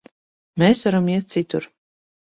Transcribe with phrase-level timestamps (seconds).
[0.63, 1.69] Mēs varam iet citur.